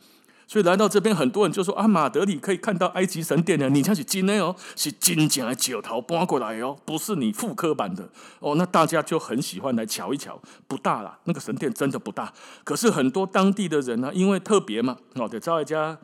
[0.48, 8.56] 所以来到这边，很多人就说啊，马德里可以看到埃及神殿的，你像是真的哦，是真正的石头搬过来哦，不是你复刻版的哦。
[8.56, 12.34] 那大家就很喜欢来瞧一瞧，不大啦，那个神殿真的不大。
[12.64, 15.96] 可是很多当地的人呢、因为特别嘛，哦，得找一家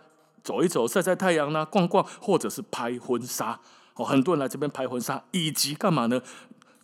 [0.44, 3.60] 走一走，晒晒太阳啦，逛逛，或者是拍婚纱
[3.96, 4.06] 哦。
[4.06, 6.22] 很多人来这边拍婚纱，以及干嘛呢？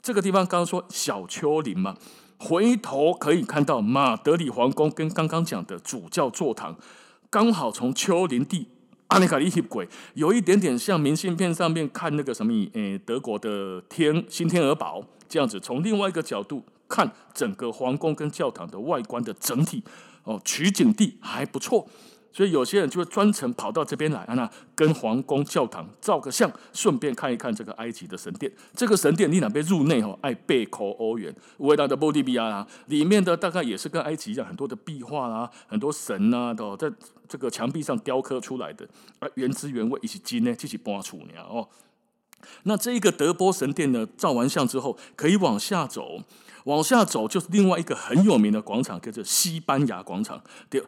[0.02, 1.96] 这个地方刚刚说小丘陵嘛，
[2.43, 6.75] 回头可以看到马德里皇宫跟刚刚讲的主教座堂。
[7.30, 8.67] 刚好从丘陵地
[9.08, 19.84] 阿尼卡利铁轨，有一点点像明信片上面看那个什么，诶，德国的天新天鹅堡这样子，从另外一个角度看整个皇宫跟教堂的外观的整体，
[20.23, 21.88] 哦，取景地还不错。
[22.34, 28.50] 所以有些人就会专程跑到这边来，那跟皇宫教堂照个相，顺便看一看这个埃及的神殿。
[28.74, 36.89] 这个神殿你哪边入内哦，爱贝口欧元，伟大的波利比亚啦，里面的大概也是跟埃及一样，很多的壁画啦，很多神啊都在
[37.28, 38.88] 这个墙壁上雕刻出来的，
[39.20, 41.67] 啊，原汁原味，一起金呢，一起搬出呢哦。
[42.63, 46.22] 那这一个德波神殿呢，照完相之后，可以往下走，
[46.63, 50.41] 往下走就是另外一个很有名的广场，叫做西班牙广场。
[50.70, 50.82] 对。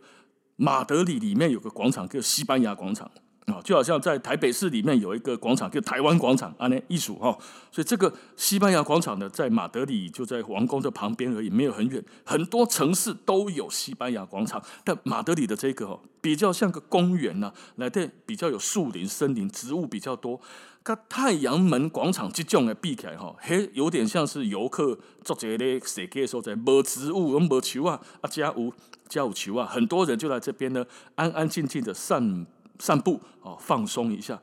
[0.55, 3.09] 马德里里面有个广场叫西班牙广场
[3.47, 7.37] 啊，就好像在台北市里面有一个广场叫台湾广场啊，那艺术哈，
[7.71, 12.01] 所以这个西班牙广场呢，在马德里就在皇宫的旁边而已，没有很远。
[12.23, 20.39] 很多城市都有西班牙广场，但马德里的这个比较像个公园呐，来的比较有树林、森林、植物比较多。
[20.83, 28.73] 跟太阳门广场这种的比起来哈，嘿，有点像是游客做这个设计的所在，无植物，无树啊，啊，加有
[29.07, 32.45] 加有树啊，很多人就来这边呢，安安静静的散
[32.79, 34.37] 散步哦，放松一下。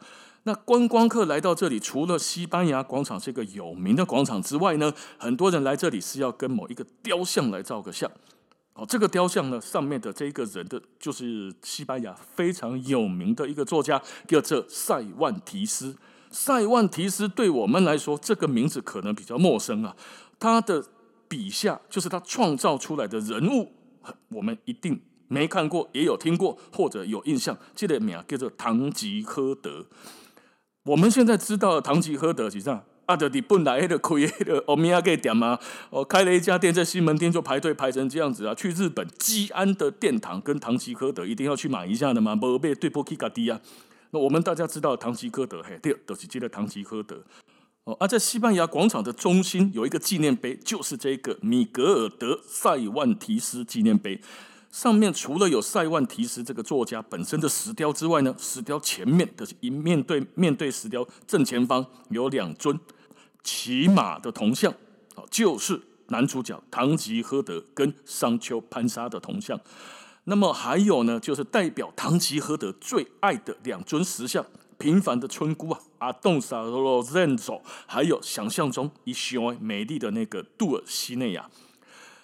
[0.44, 8.10] 那观光客来到这里，除了西班牙广场这个有名的广场之外呢，很多人来这里是要跟某一个雕像来照个相。
[8.72, 15.94] 哦，这个雕像呢，上面的这一个人的，就是西班牙非常有名的一个作家，叫做塞万提斯。
[16.30, 19.94] 塞万提斯对我们来说，这个名字可能比较陌生啊。
[20.38, 20.84] 他的
[21.28, 23.72] 笔下就是他创造出来的人物，
[24.30, 27.56] 我们一定没看过，也有听过或者有印象。
[27.74, 29.86] 这个名叫做堂吉诃德。
[30.84, 34.14] 我们现在知道的堂吉诃德，实际上阿德里本来的开
[34.44, 35.58] 的欧米亚给店嘛，
[35.90, 38.54] 哦，开了一家店在西门町就排队排成这样子啊。
[38.54, 43.60] 去日本基安的殿堂跟唐吉诃德一定要去买一下的嘛，不被对不起家己啊。
[44.10, 47.22] 那我们大家知道堂吉诃德，嘿，对，都是记得堂吉诃德。
[47.84, 54.20] 哦，而在西班牙广场的中心有一个纪念碑，就是这个米格尔德塞万提斯纪念碑。
[54.70, 62.78] 上面除了有塞万提斯这个作家本身的石雕之外呢，石雕前面的一面对面对石雕正前方有两尊
[63.42, 64.72] 骑马的铜像，
[65.30, 69.58] 就是男主角堂吉诃德跟商丘潘沙的铜像。
[70.24, 74.44] 那么还有呢，就是代表堂吉诃德最爱的两尊石像，
[74.78, 81.48] 平凡的村姑啊，阿东萨罗赞佐，还有想象中一双美丽的那个杜尔西内亚。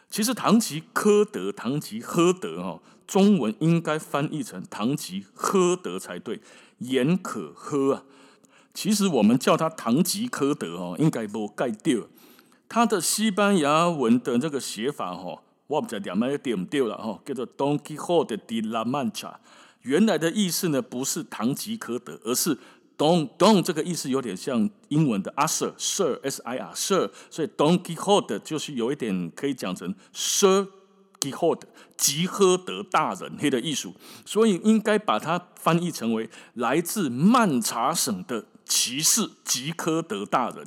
[0.08, 6.40] 其实堂吉诃德、堂吉诃德哦，中文应该翻译成堂吉诃德才对，
[6.78, 8.04] 言可喝啊。
[8.72, 12.02] 其实我们叫他堂吉诃德哦，应该不盖掉。
[12.68, 15.42] 他的西班牙文的这个写法哦。
[15.66, 19.34] 我不知道点没点对了哈，叫做 Don Quixote de la Mancha。
[19.82, 22.56] 原来的意思呢，不是唐吉诃德，而是
[22.96, 30.68] Don Don 这个意思有点像英文的 Sir Sir S I R Sir，所以 Don Quixote 就是有一点可以讲成 Sir
[31.20, 31.62] Quixote，
[31.96, 40.66] 吉诃德大人黑的艺术，所以应该把它翻译成为来自曼查省的骑士吉诃德大人。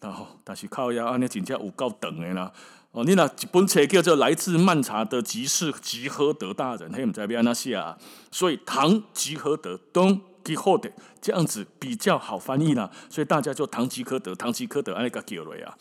[0.00, 2.52] 然后，但是靠呀，安尼真正有够长的啦。
[2.92, 7.96] 哦，你那一本册叫做《来自曼查的骑士吉诃德大人》，嘿，唔知要安怎写啊？
[8.30, 12.90] 所以唐吉诃德东吉赫德这样子比较好翻译啦。
[13.10, 15.74] 所以大家就唐吉诃德，唐吉诃德安尼个叫来啊。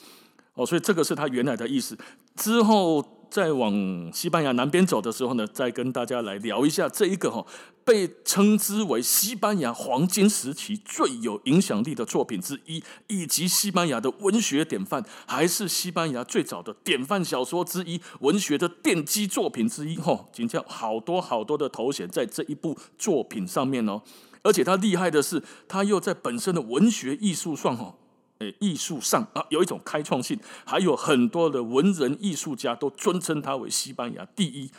[0.56, 1.97] 哦，所以这个是他原来的意思。
[2.36, 3.20] 之后。
[3.31, 7.45] 再往西班牙南边走的时候呢，再跟大家来聊一下这一个哈，
[7.85, 19.95] 被称之为西班牙黄金时期最有影响力的作品之一，以及西班牙的文学典范，还是西班牙最早的典范小说之一，文学的奠基作品之一。
[19.95, 24.01] 哈，今天好多好多的头衔在这一部作品上面哦，
[24.43, 27.95] 而且他厉害的是，他又在本身的文学艺术上哈。
[28.41, 34.71] 诶，艺术上啊，有一种开创性，还有很多的文人艺术家都尊称他为西班牙第一。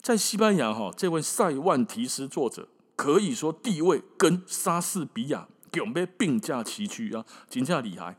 [0.00, 8.16] 在西班牙哈，这位塞万提斯作者可以说地位跟莎士比亚准备并驾齐驱啊，评价厉害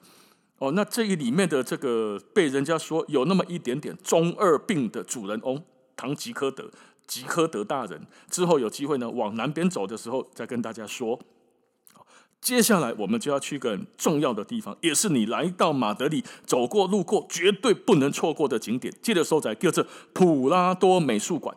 [0.60, 0.72] 哦。
[0.74, 5.62] 那这一里面的这个被人家说有那么一点点中二病的主人翁
[5.96, 6.70] 唐吉诃德，
[7.08, 11.20] 吉诃德大人，之后有机会呢往南边走的时候再跟大家说。
[12.44, 18.94] 接下来我们就要去一个很重要的地方，也是你来到马德里走过路过绝对不能错过的景点。
[19.02, 21.56] 记得收载，叫做普拉多美术馆。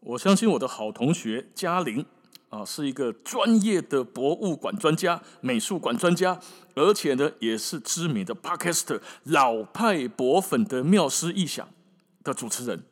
[0.00, 2.04] 我相信我的好同学嘉玲
[2.48, 6.40] 啊，是一个专业的博物馆专家、美术馆专家，
[6.74, 11.68] 而且呢，也是知名的 Podcaster 老派博粉的妙思异想
[12.24, 12.82] 的主持人，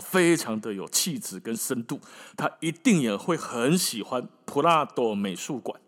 [0.00, 2.00] 非常的有气质跟深度，
[2.36, 5.80] 他一定也会很喜欢普拉多美术馆。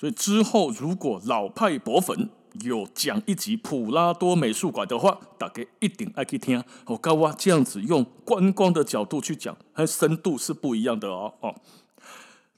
[0.00, 2.30] 所以之后，如果老派博粉
[2.62, 6.64] 有讲一集普拉多美术馆的话，大家一定爱去听。
[6.86, 11.34] 我告诉这样子用观光的角度去讲，它深度是不一样的哦。
[11.40, 11.54] 哦，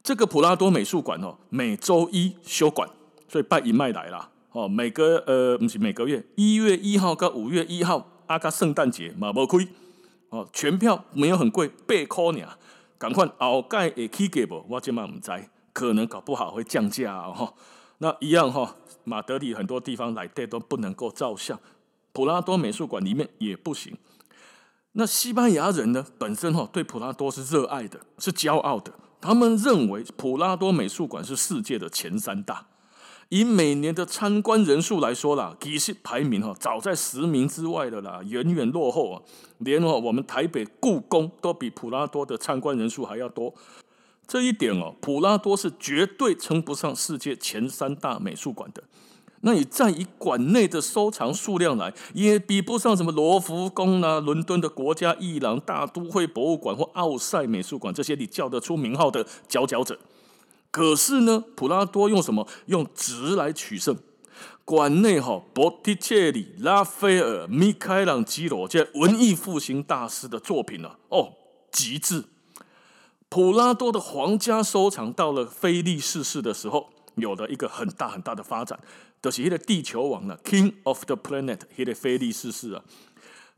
[0.05, 2.89] 这个普拉多美术馆哦，每周一休馆，
[3.27, 4.31] 所以拜一麦来啦。
[4.53, 9.67] 哦，每个呃不是每个月一月一号跟五月一号，阿加圣诞节嘛无亏
[10.29, 12.49] 哦，全票没有很贵，八块尔。
[12.99, 14.65] 赶快后盖会起价不？
[14.69, 15.33] 我今嘛唔知。
[15.73, 17.55] 可能搞不好会降价哦，
[17.99, 21.59] 那一样哈，马德里很多地方来的都不能够照相，
[22.13, 23.97] 普拉多美术馆里面也不行。
[24.93, 28.93] 那西班牙人呢，本身哈对普拉多是热爱的，是骄傲的。
[29.21, 32.67] 他们认为普拉多美术馆是世界的前三大，
[33.31, 39.23] 以每年的参观人数来说啦，其实排名哈早在十名之外的啦，远远落后啊。
[39.59, 43.55] 连哦我们台北故宫都比普拉多的参观人数还要多。
[44.33, 48.83] 这一点哦，普拉多是绝对称不上世界前三大美术馆的。
[49.42, 59.99] 那你再以馆内的收藏数量来，也比不上什么罗浮宫啊、伦敦的国家艺廊大都会博物馆或奥赛美术馆这些你叫得出名号的佼佼者。
[60.71, 62.49] 可是呢，普拉多用什么？
[62.64, 63.95] 用质来取胜。
[64.64, 71.33] 馆内哈，波提切利、拉斐尔、米开朗基罗这些文艺复兴大师的作品呢、啊，哦，
[71.71, 72.25] 极致。
[73.33, 78.79] 普拉多的皇家收藏到了菲利四世的时候，有了一个很大很大的发展，
[79.23, 82.85] 就是一个地球王呢，King of the Planet，一个菲利四世啊。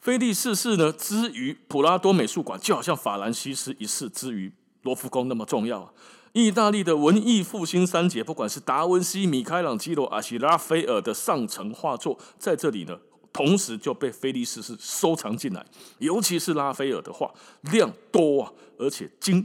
[0.00, 5.90] 菲利四世呢，之于普拉多美术馆，就好像法兰西斯一世之于罗浮宫那么重要啊。
[6.34, 12.96] 意大利的文艺复兴三杰，不管是达文西、米开朗基罗、阿西拉斐尔的上层画作，在这里呢，
[13.32, 15.66] 同时就被菲利四世收藏进来，
[15.98, 19.44] 尤其是拉斐尔的画量多啊，而且精。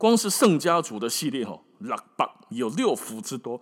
[0.00, 3.60] 光是圣家族的系列哈，六百有六幅之多。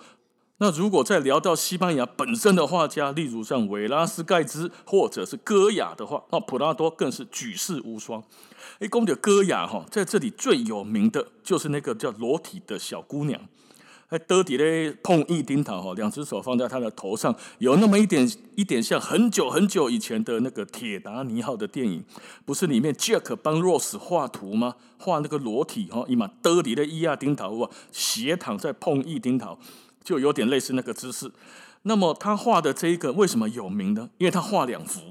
[0.58, 8.22] 那如果再聊到西班牙本身的画家，例如像维拉斯盖兹或者是戈雅的话，那普拉多更是举世无双。
[8.78, 13.40] 哎，公的戈雅哈，在这里最有名的就是那个叫裸体的小姑娘。
[14.10, 22.02] 还得底嘞，碰一丁桃哈，两只手放在他的头上，有那么一点一点像很久很久以前的那个铁达尼号的电影，
[22.46, 24.76] 不是里面 Jack 帮 Rose 画图吗？
[24.98, 29.58] 画那个裸体哈，伊嘛得底的一亚丁桃啊，斜躺在碰一丁桃，
[30.02, 31.30] 就有点类似那个姿势。
[31.82, 34.08] 那么他画的这一个为什么有名呢？
[34.16, 35.02] 因为他画两幅，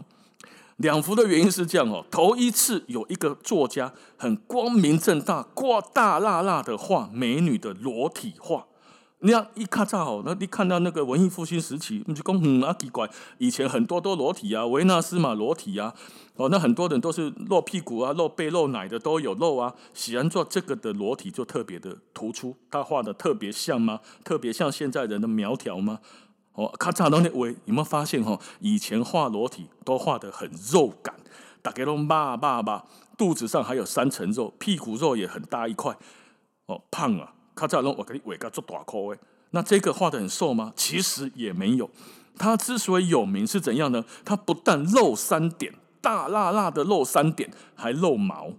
[0.78, 8.66] 两幅的原因是这样哦，头一次有一个作家很光明正大、挂大辣辣的画美女的裸体画。
[9.20, 13.10] 你要一看正好，那你看到那个文艺复兴时期，你就讲嗯啊奇怪，
[13.40, 15.96] 以前很多都裸体啊，维纳斯嘛裸体啊，
[16.36, 19.74] 哦，那很多人都是露屁股啊、露背、露奶的都有露啊。
[19.96, 24.02] 喜欢做这个的裸体就特别的突出，他画的特别像吗？
[24.24, 26.00] 特别像现在人的苗条吗？
[26.54, 28.40] 哦，咔嚓，那位有没有发现哈？
[28.60, 31.16] 以前画裸体都画得很肉感，
[31.64, 32.84] 大家都骂骂骂，
[33.18, 35.98] 肚子上还有三层肉，屁股肉也很大一块，
[36.68, 37.34] 哦，胖啊！
[37.58, 39.20] 他这样弄，我给你尾个做大口诶。
[39.52, 40.72] 那这个画得很瘦吗？
[40.76, 41.90] 其实也没有。
[42.38, 44.06] 他之所以有名是怎样呢？
[44.24, 48.52] 他不但露三点，大辣辣的露三点，还露毛。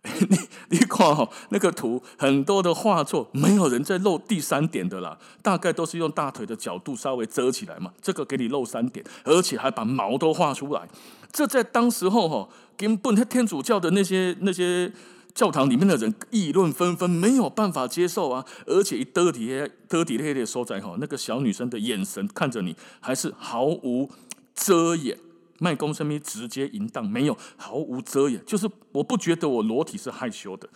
[0.02, 0.38] 你
[0.70, 7.92] 你看哈，那个图很多的画作，没有人在露第三点的啦，大概都是用大腿的角度稍微遮起来嘛。
[8.00, 10.88] 这个给你露三点，而且还把毛都画出来。
[11.30, 14.90] 这在当时候哈，根本天主教的那些那些
[15.38, 18.44] 教堂里面的人议论纷纷，没有办法接受啊。
[18.66, 19.46] 而且一得体
[19.86, 24.10] 得体的所在哈，那个小女生的眼神看着你，还是毫无
[24.52, 25.16] 遮掩。
[25.60, 30.68] 卖公生咪直接淫荡，没有毫无遮掩，就是我不觉得我裸体是害羞的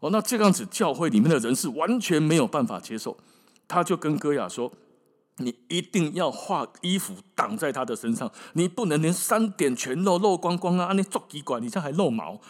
[0.00, 0.10] 哦。
[0.10, 3.16] 那这样子，教会里面的人是完全没有办法接受。
[3.68, 4.72] 他就跟歌雅说
[5.38, 10.92] ：“你一定要画衣服挡在他的身上，你不能连三点全露露光光啊！
[10.92, 12.40] 你做几管，你这还露毛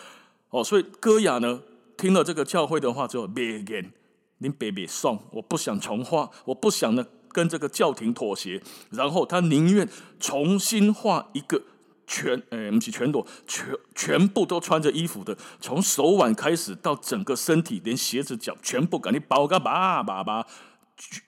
[0.50, 1.60] 哦。”所以歌雅呢，
[1.96, 3.92] 听了这个教会的话之后，别言，
[4.38, 9.88] 您别别送，我不想重画，我不想呢跟这个教廷妥协，然后他宁愿
[10.20, 11.62] 重新画一个。
[12.10, 20.46] 全诶，不是全裸，全全部都穿着衣服的，从手腕开始到整个身体，连鞋子脚全部给你包个把把把，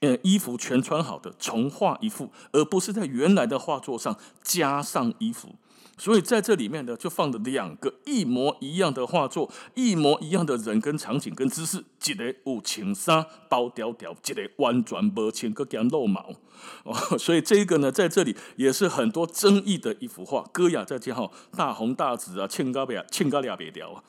[0.01, 5.55] 呃，衣服全穿好的，重画一幅，而不是在原来的画作上加上衣服。
[6.01, 16.33] 所以在这里面呢，就放了两个一模一样的画作，一模一样的人跟场景跟姿势，一个有情杀包条条，一个完全无穿，搁加露毛。
[16.85, 20.43] 哦， 所以这个呢，在这里也是很多争议的一幅画。
[20.51, 24.03] 歌雅在这哈大红大紫啊，千高别千高俩别条啊。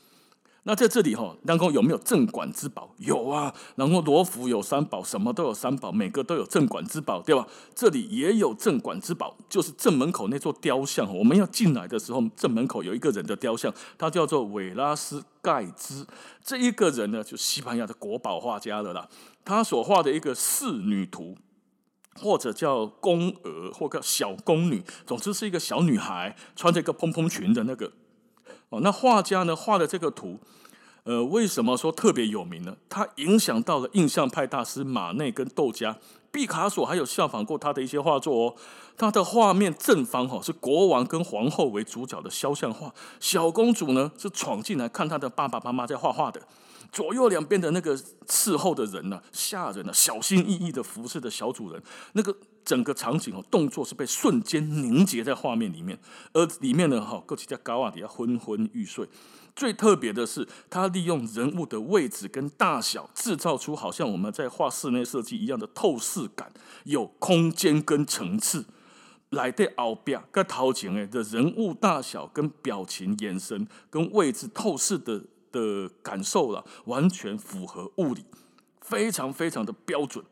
[0.64, 2.94] 那在这里哈，当中有没有镇馆之宝？
[3.00, 3.52] 有啊。
[3.76, 7.48] 然后罗浮有三宝，什么都有三宝，每个都有镇馆之宝，对吧？
[7.74, 11.18] 这里也有镇馆之宝，就是正门口那座雕像。
[11.18, 16.06] 我们要进来的时候，正门口有一个人的雕像，他叫做韦拉斯盖兹。
[16.44, 19.10] 这一个人呢，就西班牙的国宝画家了啦。
[19.44, 21.36] 他所画的一个仕女图，
[22.14, 27.92] 或者叫宫娥，或者叫小宫女，总之是一个小女孩穿着一个蓬蓬裙的那个。
[28.72, 30.40] 哦，那画家呢画的这个图，
[31.04, 32.76] 呃，为什么说特别有名呢？
[32.88, 35.98] 他影响到了印象派大师马内跟窦家，
[36.32, 38.56] 毕卡索还有效仿过他的一些画作哦。
[38.98, 46.42] 他的画面正方哈是国王跟皇后为主角的肖像画，小公主呢是闯进来看她的爸爸妈妈在画画的。
[46.92, 47.98] 左右两边的那个
[48.28, 51.82] 伺候的人呢、啊，下人呢、小心翼翼的服侍的小主人，
[52.14, 56.00] 那个整个场景哦，动作是被瞬间凝结在画面里面，
[56.34, 59.08] 而里面呢，哈，各起在高瓦底下昏昏欲睡。
[59.56, 66.52] 最特别的是，他利用人物的位置跟大小，制造出好像我们在画室内设计一样的透视感，
[66.86, 68.66] 有空间跟层次，
[69.30, 75.24] 来的奥比亚跟陶景哎的人物大小跟表情、眼神跟位置透视的。
[75.52, 78.24] 的感受了，完全符合物理，
[78.80, 80.24] 非常非常的标准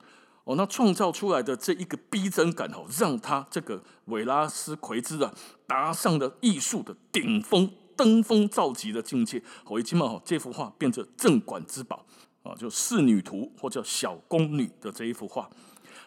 [0.49, 0.55] 哦。
[0.55, 5.33] 那创造出来的这一个逼真感哦，让他这个韦拉斯奎兹啊，
[5.67, 9.41] 达上了艺术的顶峰、登峰造极的境界。
[9.65, 12.05] 我一听嘛，这幅画变成镇馆之宝
[12.43, 15.49] 啊，就《仕女图》或者《小宫女》的这一幅画。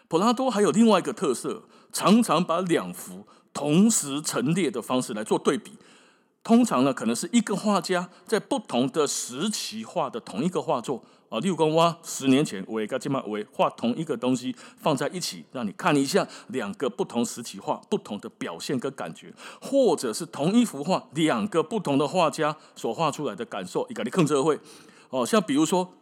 [0.09, 5.71] 普拉多还有另外一个特色，常常把两幅同时陈列的方式来做对比。
[6.43, 11.01] 通常呢，可能是一个画家在不同的时期画的同一个画作
[11.33, 11.39] 啊。
[11.39, 24.59] 例如说，哇，十年前我也跟今嘛我画同一个东西放在一起，让你看一下两个不同时期画不同的表现跟感觉，或者是同一幅画两个不同的画家所画出来的感受，一个你看这会
[25.09, 25.25] 哦。
[25.25, 25.93] 像比如说，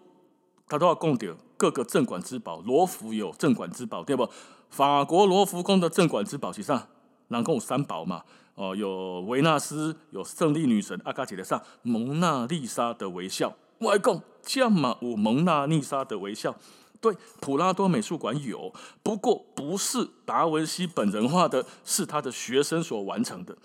[0.68, 4.28] 他都要供点各个镇馆之宝，罗浮有镇馆之宝对不？
[4.70, 6.88] 法国罗浮宫的镇馆之宝，其实上
[7.28, 8.24] 南宫有三宝嘛。
[8.56, 13.54] 哦，有维纳斯，有胜利女神阿卡杰的上蒙娜丽莎的微笑。
[13.80, 16.56] 外公，这么有蒙娜丽莎的微笑，
[17.00, 23.58] 对，普拉多美术馆有，不过不是达文西本人画的，是他的学生所完成的。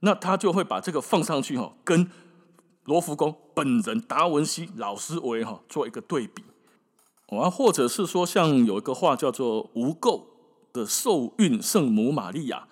[0.00, 2.10] 那他就会把这个放上去哈，跟
[2.84, 6.44] 罗浮宫本人达文西老师为哈做一个对比。
[7.26, 10.22] 啊，或者是说，像有一个画叫做《无垢
[10.72, 12.66] 的受孕圣母玛利亚》。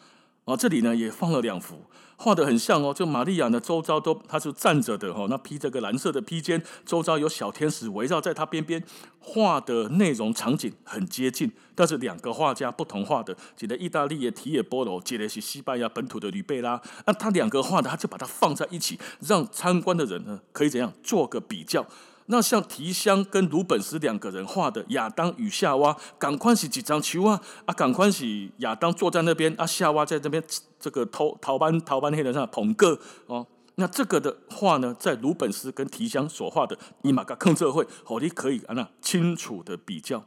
[0.50, 1.82] 啊，这里呢也放了两幅，
[2.16, 2.92] 画得很像哦。
[2.92, 8.82] 就玛利亚呢，周遭都她是站着的哈，那披着个蓝色的披肩，周遭有小天使围绕在她边边，
[9.18, 11.50] 画的内容场景很接近。
[11.74, 16.80] 但是两个画家不同画的，一个意大利的提也波罗，一个是西班牙本土的吕贝拉。
[17.06, 21.86] 那他两个画的，他就把它放在一起，让参观的人呢可以怎样做个比较。
[22.27, 27.72] 那像提香跟鲁本斯两个人画的亚当与夏娃，赶快是几张球啊啊！
[27.72, 30.43] 赶快是亚当坐在那边啊，夏娃在这边
[30.81, 33.47] 这个头头班逃班黑人上捧个哦，
[33.77, 40.24] 那这个的话呢，在鲁本斯跟提香所画的伊玛嘎坑这会，哦，你可以啊那清楚的比较。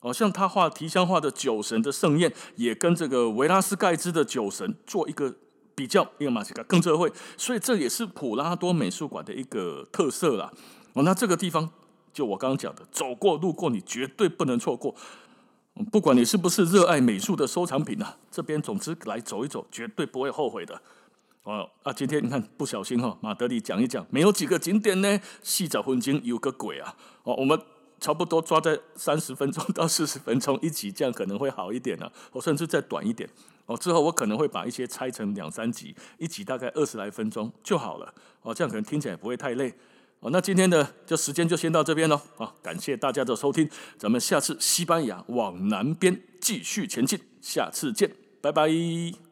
[0.00, 5.32] 哦，像他画提香画的酒神的盛宴，也跟这个维拉斯盖兹的酒神做一个
[5.74, 10.50] 比较，伊玛嘎坑社会，所以这也是普拉多美术馆的一个特色啦。
[10.94, 11.70] 哦，那这个地方
[12.12, 14.94] 就我刚刚讲的，走过路过你绝对不能错过。
[15.90, 20.80] 不管你是不是热爱美术的收藏品啊，这边总之来走一走，绝对不会后悔的。
[21.44, 26.94] 哦啊，今天你看不小心哈、哦，马德里讲一讲，没有几个景点呢，细找风景有个鬼啊！
[27.24, 27.58] 哦，我们
[27.98, 32.12] 差不多抓在三十分钟到四十分钟一集，这样可能会好一点呢、啊。
[32.32, 33.28] 我甚至再短一点。
[33.66, 38.14] 哦，之后我可能会把一些拆成两三集，一集大概二十来分钟就好了。
[38.42, 39.74] 哦，这样可能听起来不会太累。
[40.22, 42.20] 哦，那今天的就时间就先到这边喽。
[42.38, 43.68] 啊，感谢大家的收听，
[43.98, 48.08] 咱们下次西班牙往南边继续前进，下次见，
[48.40, 49.31] 拜拜。